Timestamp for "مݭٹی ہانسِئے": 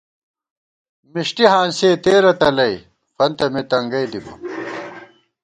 1.11-1.89